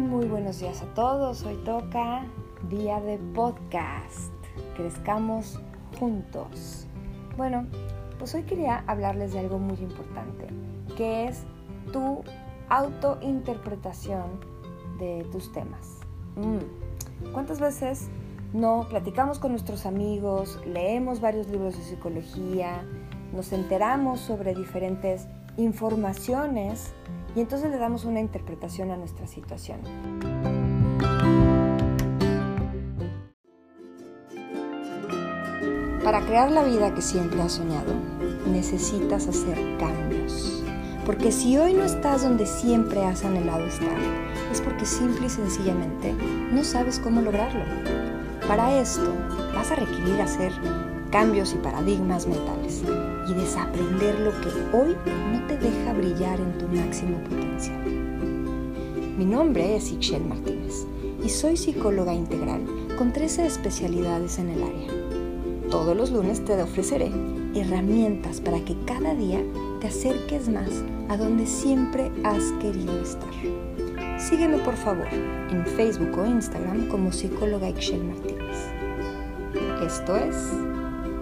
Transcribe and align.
Muy, 0.00 0.26
buenos 0.26 0.60
días 0.60 0.82
a 0.82 0.86
todos. 0.92 1.42
Hoy 1.44 1.56
toca 1.64 2.26
día 2.68 3.00
de 3.00 3.16
podcast. 3.34 4.30
Crezcamos 4.76 5.58
juntos. 5.98 6.86
Bueno, 7.38 7.66
pues 8.18 8.34
hoy 8.34 8.42
quería 8.42 8.84
hablarles 8.86 9.32
de 9.32 9.38
algo 9.38 9.58
muy 9.58 9.78
importante, 9.78 10.48
que 10.98 11.28
es 11.28 11.44
tu 11.94 12.22
autointerpretación 12.68 14.38
de 14.98 15.26
tus 15.32 15.50
temas. 15.52 16.00
Mm, 16.36 17.32
¿Cuántas 17.32 17.58
veces 17.58 18.08
no 18.52 18.86
platicamos 18.90 19.38
con 19.38 19.52
nuestros 19.52 19.86
amigos, 19.86 20.60
leemos 20.66 21.22
varios 21.22 21.48
libros 21.48 21.74
de 21.74 21.82
psicología, 21.82 22.84
nos 23.32 23.50
enteramos 23.52 24.20
sobre 24.20 24.54
diferentes 24.54 25.26
informaciones 25.56 26.92
y 27.36 27.40
entonces 27.40 27.70
le 27.70 27.76
damos 27.76 28.06
una 28.06 28.20
interpretación 28.20 28.90
a 28.90 28.96
nuestra 28.96 29.26
situación. 29.26 29.80
Para 36.02 36.24
crear 36.24 36.50
la 36.50 36.64
vida 36.64 36.94
que 36.94 37.02
siempre 37.02 37.42
has 37.42 37.52
soñado, 37.52 37.92
necesitas 38.50 39.28
hacer 39.28 39.58
cambios. 39.78 40.64
Porque 41.04 41.30
si 41.30 41.58
hoy 41.58 41.74
no 41.74 41.84
estás 41.84 42.22
donde 42.22 42.46
siempre 42.46 43.04
has 43.04 43.22
anhelado 43.22 43.66
estar, 43.66 43.98
es 44.50 44.62
porque 44.62 44.86
simple 44.86 45.26
y 45.26 45.30
sencillamente 45.30 46.14
no 46.14 46.64
sabes 46.64 46.98
cómo 46.98 47.20
lograrlo. 47.20 47.64
Para 48.48 48.80
esto 48.80 49.12
vas 49.54 49.70
a 49.70 49.76
requerir 49.76 50.20
hacer 50.22 50.52
cambios 51.10 51.52
y 51.52 51.58
paradigmas 51.58 52.26
mentales 52.26 52.82
y 53.28 53.34
desaprender 53.34 54.18
lo 54.20 54.30
que 54.40 54.76
hoy 54.76 54.96
no 55.32 55.46
te 55.46 55.58
deja 55.58 55.92
brillar 55.92 56.40
en 56.40 56.58
tu 56.58 56.68
máximo 56.68 57.18
potencial. 57.24 57.84
Mi 59.18 59.24
nombre 59.24 59.76
es 59.76 59.90
Ixchel 59.92 60.24
Martínez 60.24 60.86
y 61.24 61.28
soy 61.28 61.56
psicóloga 61.56 62.12
integral 62.12 62.62
con 62.98 63.12
13 63.12 63.46
especialidades 63.46 64.38
en 64.38 64.50
el 64.50 64.62
área. 64.62 64.90
Todos 65.70 65.96
los 65.96 66.10
lunes 66.10 66.44
te 66.44 66.60
ofreceré 66.62 67.10
herramientas 67.54 68.40
para 68.40 68.60
que 68.60 68.76
cada 68.84 69.14
día 69.14 69.40
te 69.80 69.88
acerques 69.88 70.48
más 70.48 70.70
a 71.08 71.16
donde 71.16 71.46
siempre 71.46 72.10
has 72.24 72.52
querido 72.60 73.00
estar. 73.00 73.30
Sígueme 74.18 74.58
por 74.58 74.76
favor 74.76 75.08
en 75.50 75.66
Facebook 75.66 76.18
o 76.18 76.26
Instagram 76.26 76.88
como 76.88 77.12
psicóloga 77.12 77.68
Ixchel 77.68 78.04
Martínez. 78.04 78.56
Esto 79.84 80.16
es 80.16 80.36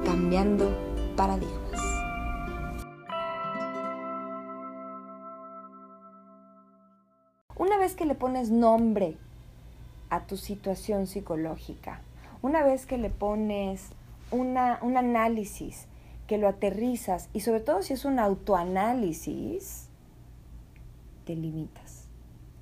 Cambiando 0.04 0.70
Paradigmas. 1.16 1.63
Una 7.56 7.78
vez 7.78 7.94
que 7.94 8.04
le 8.04 8.16
pones 8.16 8.50
nombre 8.50 9.16
a 10.10 10.26
tu 10.26 10.36
situación 10.36 11.06
psicológica, 11.06 12.00
una 12.42 12.64
vez 12.64 12.84
que 12.84 12.98
le 12.98 13.10
pones 13.10 13.90
una, 14.32 14.80
un 14.82 14.96
análisis, 14.96 15.86
que 16.26 16.36
lo 16.36 16.48
aterrizas 16.48 17.28
y 17.32 17.40
sobre 17.40 17.60
todo 17.60 17.82
si 17.82 17.92
es 17.92 18.04
un 18.04 18.18
autoanálisis, 18.18 19.88
te 21.26 21.36
limitas 21.36 22.08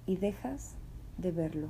y 0.04 0.16
dejas 0.16 0.74
de 1.16 1.30
verlo 1.30 1.68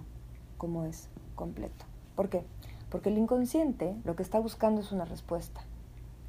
como 0.58 0.84
es 0.84 1.08
completo. 1.36 1.84
¿Por 2.16 2.28
qué? 2.28 2.42
Porque 2.90 3.10
el 3.10 3.18
inconsciente 3.18 3.94
lo 4.04 4.16
que 4.16 4.24
está 4.24 4.40
buscando 4.40 4.80
es 4.80 4.90
una 4.90 5.04
respuesta, 5.04 5.62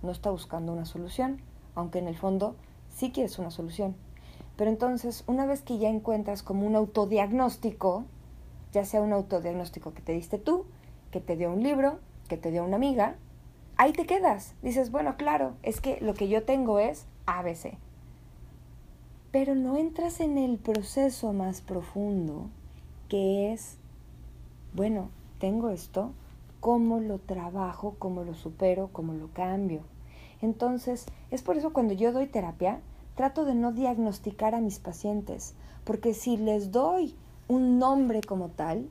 no 0.04 0.12
está 0.12 0.30
buscando 0.30 0.72
una 0.72 0.86
solución, 0.86 1.42
aunque 1.74 1.98
en 1.98 2.08
el 2.08 2.18
fondo 2.18 2.56
sí 2.90 3.12
quieres 3.12 3.40
una 3.40 3.50
solución. 3.50 3.96
Pero 4.56 4.70
entonces, 4.70 5.24
una 5.28 5.46
vez 5.46 5.62
que 5.62 5.78
ya 5.78 5.90
encuentras 5.90 6.44
como 6.44 6.68
un 6.68 6.76
autodiagnóstico, 6.76 8.06
ya 8.72 8.86
sea 8.86 9.02
un 9.02 9.14
autodiagnóstico 9.14 9.94
que 9.94 10.02
te 10.02 10.14
diste 10.14 10.38
tú, 10.38 10.66
que 11.12 11.20
te 11.20 11.36
dio 11.36 11.52
un 11.52 11.64
libro, 11.64 12.00
que 12.28 12.38
te 12.38 12.52
dio 12.52 12.64
una 12.64 12.76
amiga, 12.76 13.16
ahí 13.78 13.94
te 13.94 14.06
quedas. 14.06 14.54
Dices, 14.62 14.92
bueno, 14.92 15.16
claro, 15.18 15.54
es 15.64 15.82
que 15.82 16.00
lo 16.02 16.14
que 16.14 16.28
yo 16.28 16.44
tengo 16.44 16.80
es 16.80 17.06
ABC. 17.26 17.78
Pero 19.32 19.56
no 19.56 19.78
entras 19.78 20.20
en 20.20 20.38
el 20.38 20.58
proceso 20.58 21.34
más 21.34 21.62
profundo, 21.62 22.50
que 23.10 23.52
es, 23.52 23.78
bueno, 24.74 25.10
tengo 25.40 25.70
esto, 25.70 26.12
¿cómo 26.60 27.00
lo 27.00 27.18
trabajo, 27.18 27.96
cómo 27.98 28.24
lo 28.24 28.36
supero, 28.36 28.90
cómo 28.92 29.14
lo 29.14 29.30
cambio? 29.34 29.82
Entonces, 30.42 31.06
es 31.32 31.42
por 31.42 31.58
eso 31.58 31.74
cuando 31.74 31.94
yo 31.94 32.12
doy 32.12 32.28
terapia, 32.28 32.80
trato 33.16 33.46
de 33.46 33.56
no 33.56 33.72
diagnosticar 33.72 34.56
a 34.56 34.62
mis 34.62 34.80
pacientes, 34.80 35.56
porque 35.84 36.14
si 36.14 36.38
les 36.38 36.72
doy 36.72 37.16
un 37.48 37.78
nombre 37.78 38.22
como 38.22 38.50
tal, 38.50 38.90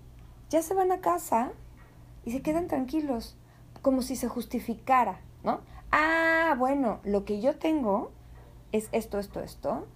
ya 0.50 0.62
se 0.62 0.74
van 0.74 0.92
a 0.92 1.00
casa 1.00 1.52
y 2.24 2.32
se 2.32 2.42
quedan 2.42 2.68
tranquilos, 2.68 3.36
como 3.80 4.02
si 4.02 4.16
se 4.16 4.28
justificara, 4.28 5.20
¿no? 5.42 5.60
Ah, 5.90 6.54
bueno, 6.58 7.00
lo 7.04 7.24
que 7.24 7.40
yo 7.40 7.56
tengo 7.56 8.10
es 8.70 8.88
esto, 8.92 9.18
esto, 9.18 9.40
esto, 9.40 9.86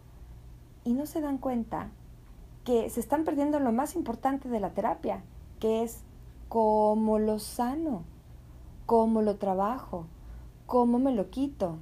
y 0.84 0.92
no 0.92 1.06
se 1.06 1.20
dan 1.20 1.38
cuenta 1.38 1.90
que 2.64 2.90
se 2.90 3.00
están 3.00 3.24
perdiendo 3.24 3.60
lo 3.60 3.72
más 3.72 3.94
importante 3.94 4.48
de 4.48 4.60
la 4.60 4.70
terapia, 4.70 5.22
que 5.60 5.82
es 5.82 6.02
cómo 6.48 7.18
lo 7.18 7.38
sano, 7.38 8.02
cómo 8.86 9.22
lo 9.22 9.36
trabajo, 9.36 10.06
cómo 10.66 10.98
me 10.98 11.12
lo 11.12 11.30
quito. 11.30 11.78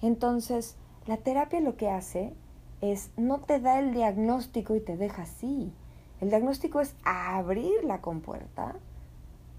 Entonces, 0.00 0.76
la 1.06 1.16
terapia 1.16 1.60
lo 1.60 1.76
que 1.76 1.90
hace 1.90 2.32
es 2.80 3.10
no 3.16 3.38
te 3.40 3.60
da 3.60 3.78
el 3.78 3.92
diagnóstico 3.92 4.74
y 4.74 4.80
te 4.80 4.96
deja 4.96 5.22
así. 5.22 5.72
El 6.20 6.28
diagnóstico 6.28 6.80
es 6.80 6.94
abrir 7.04 7.84
la 7.84 8.00
compuerta 8.00 8.76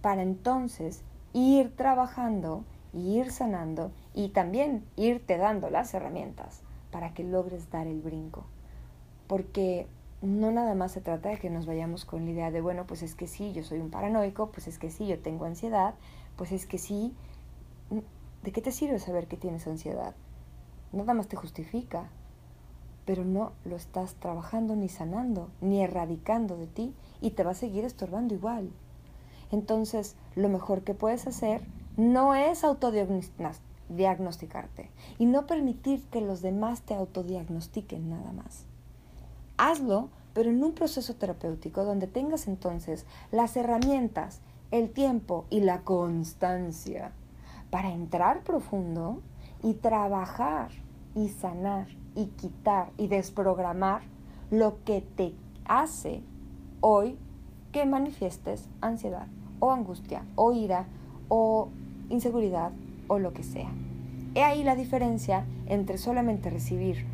para 0.02 0.22
entonces 0.22 1.04
ir 1.34 1.76
trabajando, 1.76 2.64
ir 2.94 3.32
sanando 3.32 3.92
y 4.14 4.30
también 4.30 4.86
irte 4.96 5.38
dando 5.38 5.70
las 5.70 5.94
herramientas 5.94 6.62
para 6.92 7.14
que 7.14 7.24
logres 7.24 7.70
dar 7.72 7.88
el 7.88 8.02
brinco. 8.02 8.46
Porque 9.28 9.88
no 10.22 10.52
nada 10.52 10.76
más 10.76 10.94
se 10.94 11.02
trata 11.02 11.30
de 11.30 11.38
que 11.38 11.50
nos 11.50 11.66
vayamos 11.66 12.06
con 12.06 12.26
la 12.26 12.32
idea 12.32 12.52
de, 12.52 12.62
bueno, 12.62 12.86
pues 12.86 13.04
es 13.04 13.16
que 13.16 13.28
sí, 13.28 13.52
yo 13.52 13.64
soy 13.64 13.80
un 13.80 13.90
paranoico, 13.90 14.52
pues 14.52 14.68
es 14.68 14.80
que 14.80 14.90
sí, 14.90 15.08
yo 15.08 15.20
tengo 15.20 15.46
ansiedad, 15.46 15.96
pues 16.38 16.52
es 16.54 16.66
que 16.66 16.78
sí. 16.78 17.14
¿De 18.44 18.52
qué 18.52 18.62
te 18.62 18.72
sirve 18.72 19.00
saber 19.00 19.28
que 19.28 19.38
tienes 19.38 19.68
ansiedad? 19.68 20.16
Nada 20.94 21.14
más 21.14 21.28
te 21.28 21.36
justifica, 21.36 22.10
pero 23.06 23.26
no 23.26 23.52
lo 23.66 23.76
estás 23.76 24.16
trabajando 24.16 24.76
ni 24.76 24.90
sanando, 24.90 25.50
ni 25.60 25.82
erradicando 25.82 26.58
de 26.58 26.68
ti 26.68 26.94
y 27.22 27.32
te 27.32 27.44
va 27.44 27.52
a 27.52 27.56
seguir 27.56 27.84
estorbando 27.84 28.34
igual. 28.34 28.72
Entonces, 29.52 30.16
lo 30.36 30.50
mejor 30.50 30.84
que 30.84 30.94
puedes 30.94 31.28
hacer 31.28 31.62
no 31.98 32.34
es 32.34 32.64
autodiagnosticarte 32.64 34.90
y 35.20 35.26
no 35.26 35.46
permitir 35.46 36.04
que 36.06 36.22
los 36.22 36.42
demás 36.42 36.82
te 36.82 36.96
autodiagnostiquen 36.96 38.10
nada 38.10 38.32
más. 38.32 38.66
Hazlo, 39.58 40.10
pero 40.34 40.50
en 40.50 40.64
un 40.64 40.74
proceso 40.74 41.16
terapéutico 41.16 41.84
donde 41.84 42.08
tengas 42.08 42.48
entonces 42.48 43.06
las 43.32 43.56
herramientas, 43.56 44.42
el 44.72 44.90
tiempo 44.90 45.46
y 45.52 45.60
la 45.60 45.82
constancia 45.82 47.12
para 47.70 47.92
entrar 47.92 48.44
profundo 48.44 49.22
y 49.64 49.74
trabajar 49.76 50.70
y 51.16 51.30
sanar 51.30 51.88
y 52.16 52.28
quitar 52.28 52.92
y 52.98 53.08
desprogramar 53.08 54.02
lo 54.52 54.84
que 54.84 55.02
te 55.02 55.34
hace 55.66 56.22
hoy 56.82 57.18
que 57.72 57.86
manifiestes 57.86 58.68
ansiedad 58.82 59.28
o 59.60 59.72
angustia 59.72 60.24
o 60.36 60.54
ira 60.54 60.86
o 61.30 61.70
inseguridad 62.10 62.72
o 63.08 63.18
lo 63.18 63.34
que 63.34 63.44
sea. 63.44 63.72
He 64.36 64.44
ahí 64.44 64.64
la 64.64 64.76
diferencia 64.76 65.46
entre 65.68 65.98
solamente 65.98 66.50
recibir 66.50 67.06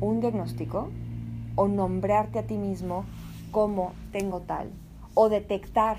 un 0.00 0.20
diagnóstico 0.20 0.90
o 1.56 1.68
nombrarte 1.68 2.38
a 2.38 2.46
ti 2.46 2.56
mismo 2.56 3.04
como 3.50 3.92
tengo 4.12 4.40
tal 4.40 4.70
o 5.14 5.28
detectar 5.28 5.96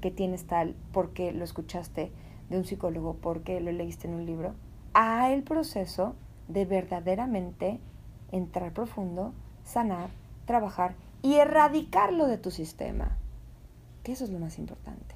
que 0.00 0.10
tienes 0.10 0.46
tal 0.46 0.74
porque 0.92 1.32
lo 1.32 1.44
escuchaste 1.44 2.12
de 2.50 2.58
un 2.58 2.64
psicólogo, 2.64 3.14
porque 3.14 3.60
lo 3.60 3.72
leíste 3.72 4.08
en 4.08 4.14
un 4.14 4.26
libro, 4.26 4.54
a 4.98 5.30
el 5.30 5.42
proceso 5.42 6.16
de 6.48 6.64
verdaderamente 6.64 7.78
entrar 8.32 8.72
profundo, 8.72 9.34
sanar, 9.62 10.08
trabajar 10.46 10.94
y 11.20 11.34
erradicarlo 11.34 12.26
de 12.26 12.38
tu 12.38 12.50
sistema. 12.50 13.18
Que 14.02 14.12
eso 14.12 14.24
es 14.24 14.30
lo 14.30 14.38
más 14.38 14.58
importante. 14.58 15.14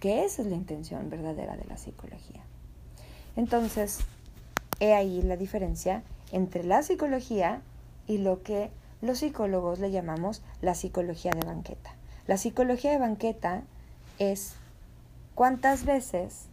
Que 0.00 0.24
esa 0.24 0.40
es 0.40 0.48
la 0.48 0.54
intención 0.54 1.10
verdadera 1.10 1.58
de 1.58 1.66
la 1.66 1.76
psicología. 1.76 2.40
Entonces, 3.36 4.00
he 4.80 4.94
ahí 4.94 5.20
la 5.20 5.36
diferencia 5.36 6.02
entre 6.32 6.64
la 6.64 6.82
psicología 6.82 7.60
y 8.06 8.18
lo 8.18 8.42
que 8.42 8.70
los 9.02 9.18
psicólogos 9.18 9.78
le 9.78 9.90
llamamos 9.90 10.40
la 10.62 10.74
psicología 10.74 11.32
de 11.32 11.46
banqueta. 11.46 11.94
La 12.26 12.38
psicología 12.38 12.92
de 12.92 12.98
banqueta 12.98 13.62
es 14.18 14.54
cuántas 15.34 15.84
veces 15.84 16.46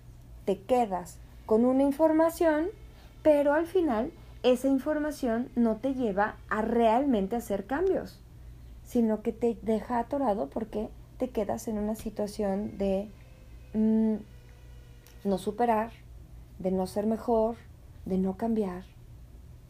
te 0.43 0.59
quedas 0.59 1.19
con 1.45 1.65
una 1.65 1.83
información, 1.83 2.67
pero 3.23 3.53
al 3.53 3.67
final 3.67 4.11
esa 4.43 4.67
información 4.67 5.49
no 5.55 5.77
te 5.77 5.93
lleva 5.93 6.35
a 6.49 6.61
realmente 6.61 7.35
hacer 7.35 7.65
cambios. 7.65 8.21
sino 8.83 9.23
que 9.23 9.31
te 9.31 9.57
deja 9.63 9.97
atorado 9.97 10.47
porque 10.47 10.89
te 11.17 11.31
quedas 11.31 11.67
en 11.67 11.79
una 11.79 11.95
situación 11.95 12.77
de 12.77 13.09
mm, 13.73 14.17
no 15.23 15.37
superar, 15.39 15.91
de 16.59 16.69
no 16.69 16.85
ser 16.85 17.07
mejor, 17.07 17.55
de 18.05 18.19
no 18.19 18.37
cambiar 18.37 18.83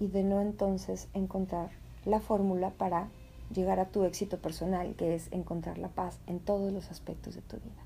y 0.01 0.07
de 0.07 0.23
no 0.23 0.41
entonces 0.41 1.07
encontrar 1.13 1.69
la 2.03 2.19
fórmula 2.19 2.71
para 2.71 3.07
llegar 3.53 3.79
a 3.79 3.85
tu 3.85 4.03
éxito 4.03 4.37
personal, 4.37 4.95
que 4.95 5.15
es 5.15 5.31
encontrar 5.31 5.77
la 5.77 5.87
paz 5.87 6.19
en 6.27 6.39
todos 6.39 6.73
los 6.73 6.91
aspectos 6.91 7.35
de 7.35 7.41
tu 7.41 7.55
vida. 7.55 7.83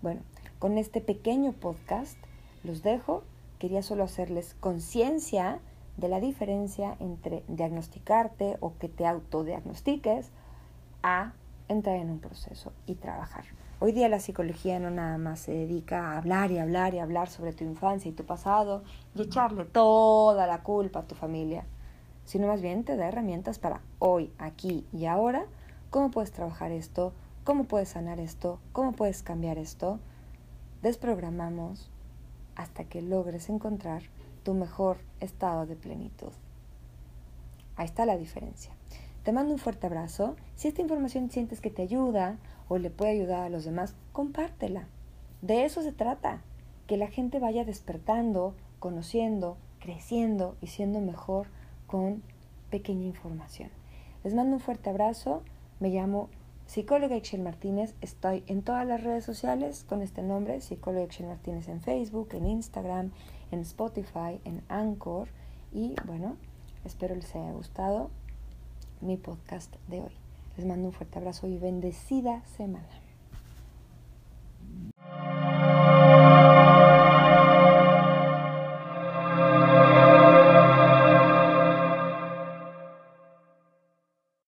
Bueno, 0.00 0.22
con 0.58 0.78
este 0.78 1.00
pequeño 1.00 1.52
podcast 1.52 2.16
los 2.64 2.82
dejo. 2.82 3.22
Quería 3.58 3.82
solo 3.82 4.04
hacerles 4.04 4.54
conciencia 4.60 5.60
de 5.96 6.08
la 6.08 6.20
diferencia 6.20 6.96
entre 7.00 7.42
diagnosticarte 7.48 8.56
o 8.60 8.78
que 8.78 8.88
te 8.88 9.06
autodiagnostiques 9.06 10.30
a 11.02 11.32
entrar 11.68 11.96
en 11.96 12.10
un 12.10 12.20
proceso 12.20 12.72
y 12.86 12.94
trabajar. 12.94 13.44
Hoy 13.80 13.92
día 13.92 14.08
la 14.08 14.18
psicología 14.18 14.80
no 14.80 14.90
nada 14.90 15.18
más 15.18 15.40
se 15.40 15.52
dedica 15.52 16.12
a 16.12 16.18
hablar 16.18 16.50
y 16.50 16.58
hablar 16.58 16.94
y 16.94 16.98
hablar 16.98 17.28
sobre 17.28 17.52
tu 17.52 17.64
infancia 17.64 18.08
y 18.08 18.14
tu 18.14 18.24
pasado 18.24 18.82
y 19.14 19.22
echarle 19.22 19.64
toda 19.64 20.46
la 20.46 20.62
culpa 20.62 21.00
a 21.00 21.06
tu 21.06 21.14
familia, 21.14 21.64
sino 22.24 22.48
más 22.48 22.60
bien 22.60 22.84
te 22.84 22.96
da 22.96 23.06
herramientas 23.06 23.58
para 23.58 23.80
hoy, 23.98 24.32
aquí 24.38 24.84
y 24.92 25.06
ahora, 25.06 25.46
cómo 25.90 26.10
puedes 26.10 26.32
trabajar 26.32 26.72
esto, 26.72 27.12
cómo 27.44 27.64
puedes 27.64 27.90
sanar 27.90 28.18
esto, 28.18 28.58
cómo 28.72 28.92
puedes 28.92 29.22
cambiar 29.22 29.58
esto. 29.58 30.00
Desprogramamos 30.82 31.90
hasta 32.58 32.84
que 32.84 33.00
logres 33.00 33.48
encontrar 33.48 34.02
tu 34.42 34.52
mejor 34.52 34.98
estado 35.20 35.64
de 35.64 35.76
plenitud. 35.76 36.32
Ahí 37.76 37.86
está 37.86 38.04
la 38.04 38.18
diferencia. 38.18 38.72
Te 39.22 39.32
mando 39.32 39.54
un 39.54 39.60
fuerte 39.60 39.86
abrazo. 39.86 40.36
Si 40.56 40.68
esta 40.68 40.82
información 40.82 41.30
sientes 41.30 41.60
que 41.60 41.70
te 41.70 41.82
ayuda 41.82 42.36
o 42.68 42.76
le 42.76 42.90
puede 42.90 43.12
ayudar 43.12 43.44
a 43.44 43.48
los 43.48 43.64
demás, 43.64 43.94
compártela. 44.12 44.88
De 45.40 45.64
eso 45.64 45.82
se 45.82 45.92
trata, 45.92 46.42
que 46.88 46.96
la 46.96 47.06
gente 47.06 47.38
vaya 47.38 47.64
despertando, 47.64 48.54
conociendo, 48.80 49.56
creciendo 49.78 50.56
y 50.60 50.66
siendo 50.66 51.00
mejor 51.00 51.46
con 51.86 52.22
pequeña 52.70 53.06
información. 53.06 53.70
Les 54.24 54.34
mando 54.34 54.56
un 54.56 54.60
fuerte 54.60 54.90
abrazo. 54.90 55.42
Me 55.78 55.90
llamo 55.90 56.28
psicóloga 56.68 57.16
Excel 57.16 57.40
Martínez. 57.40 57.94
Estoy 58.02 58.44
en 58.46 58.62
todas 58.62 58.86
las 58.86 59.02
redes 59.02 59.24
sociales 59.24 59.84
con 59.88 60.02
este 60.02 60.22
nombre, 60.22 60.60
psicóloga 60.60 61.04
Excel 61.04 61.26
Martínez 61.26 61.66
en 61.68 61.80
Facebook, 61.80 62.28
en 62.32 62.46
Instagram, 62.46 63.10
en 63.50 63.60
Spotify, 63.60 64.38
en 64.44 64.62
Anchor. 64.68 65.28
Y 65.72 65.94
bueno, 66.04 66.36
espero 66.84 67.14
les 67.14 67.34
haya 67.34 67.52
gustado 67.52 68.10
mi 69.00 69.16
podcast 69.16 69.74
de 69.88 70.02
hoy. 70.02 70.12
Les 70.58 70.66
mando 70.66 70.88
un 70.88 70.92
fuerte 70.92 71.18
abrazo 71.18 71.48
y 71.48 71.56
bendecida 71.56 72.44
semana. 72.44 73.07